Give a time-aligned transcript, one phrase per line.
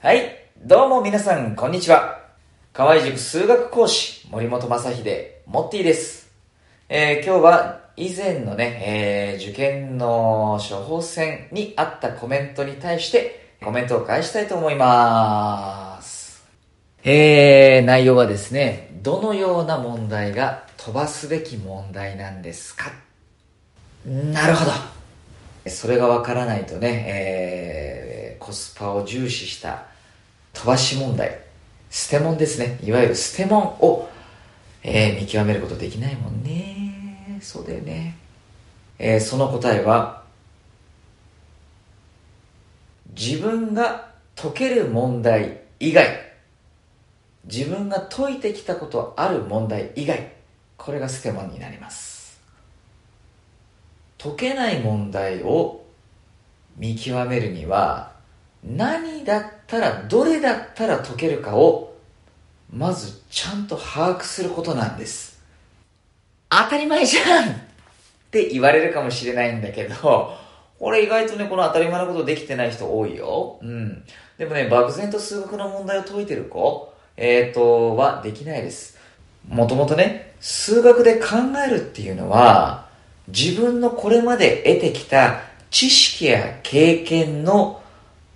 [0.00, 0.30] はい、
[0.64, 2.20] どうも皆さん、こんにちは。
[2.72, 6.30] 河合塾数学講師、森本正秀、モッティです。
[6.88, 16.46] えー今日は以前のね、えー受験の処方箋にあったコメントに対してコメントを返したいと思います。
[17.02, 22.92] えー、内容はですね、どのような問題が飛ばすべき問題なんですか
[24.06, 24.70] なるほど。
[25.68, 27.77] それがわからないとね、えー
[28.48, 29.84] コスパを重視した
[30.54, 31.38] 飛ばし問題、
[31.90, 32.78] 捨て問ですね。
[32.82, 34.08] いわゆる捨て問を、
[34.82, 37.38] えー見極めることできないもんね。
[37.42, 38.16] そうだよね。
[38.98, 40.22] えーその答えは、
[43.10, 46.32] 自分が解ける問題以外、
[47.44, 50.32] 自分が解いてきたことある問題以外、
[50.78, 52.40] これが捨て問になります。
[54.16, 55.84] 解けない問題を
[56.78, 58.16] 見極めるには
[58.64, 61.96] 何だったらどれだったら解けるかを
[62.72, 65.38] まずちゃんと把握することなんです。
[66.50, 67.54] 当たり前じゃんっ
[68.30, 70.36] て言われるかもしれないんだけど
[70.78, 73.58] これ意外とねこの当たり前のことできてない人多いよ。
[73.62, 74.02] うん。
[74.36, 78.98] でもね漠然と数学の問題を解いてる子えーとはできないです。
[79.48, 81.26] もともとね数学で考
[81.66, 82.86] えるっていうのは
[83.28, 87.77] 自分のこれまで得てきた知識や経験の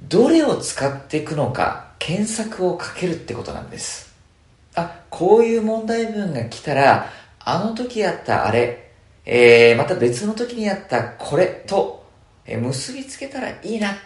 [0.00, 4.14] どれを使っていくのか検索をかけるってことなんです。
[4.74, 8.90] あこういう問題文が来たらあの時やったあれ、
[9.24, 12.04] えーまた別の時にやったこれと、
[12.44, 13.96] えー結びつけたらいいな、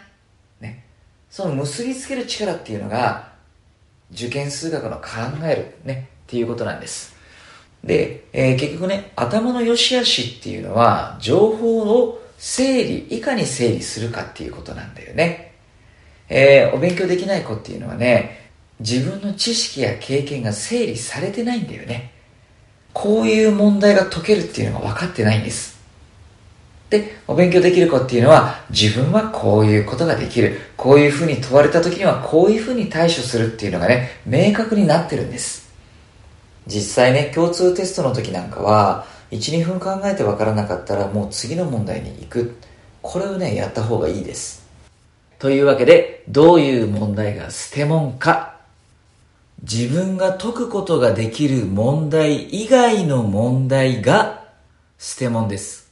[0.61, 0.85] ね、
[1.29, 3.31] その結びつける力っていうのが
[4.11, 5.07] 受験数学の考
[5.43, 7.15] えるねっていうことなんです。
[7.83, 15.50] で、えー結局ね、頭の良し悪しっていうのは、情報を整理、いかに整理するかっていうことなんだよね。
[16.33, 22.13] えーお勉強できない子っていうのはね、自分の知識や経験が整理されてないんだよね。
[22.93, 25.77] こういう問題が解けるっていうのが分かってないんです。
[26.89, 30.59] で、お勉強できる子っていうのは、自分はこういうことができる。
[30.77, 35.69] こういうふうに問われた時には、こういうふうに対処するっていうのがね、明確になってるんです。
[36.67, 42.57] 実際ね、共通テストの時なんかは、1、2分考えてわからなかったらもう次の問題に行く。
[43.01, 44.60] これをね、やった方がいいです。
[45.41, 48.57] というわけで、どういう問題が捨て問か。
[49.63, 54.43] 自分が解くことができる問題以外の問題が
[54.99, 55.91] 捨て問です。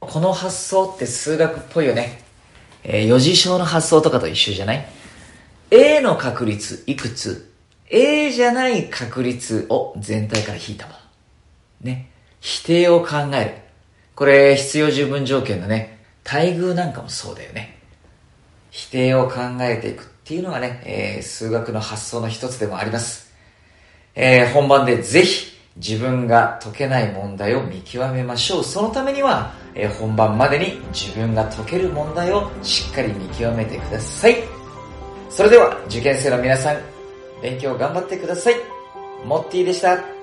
[0.00, 2.20] この発想って数学っぽいよね。
[2.82, 4.84] えー、余事象の発想とかと一緒じゃない
[5.70, 7.52] ?A の確率いくつ
[7.90, 10.98] ?A じゃない確率を全体から引いたもの。
[11.82, 12.10] ね。
[12.40, 13.54] 否定を考える。
[14.16, 17.73] これ必要十分条件のね、待遇なんかもそうだよね。
[18.74, 23.32] 否定を考えていくっていうのがね、えー数学の発想の一つでもあります。
[24.16, 28.64] えー本番でぜひ自分が解けない問題を見極めましょう。
[28.64, 34.42] そのためには、えー本番までに自分が解ける問題をしっかり見極めてください。
[35.30, 36.78] それでは受験生の皆さん、
[37.40, 38.54] 勉強頑張ってください。
[39.24, 40.13] モッティでした。